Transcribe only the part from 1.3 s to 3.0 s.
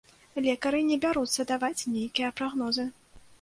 даваць нейкія прагнозы.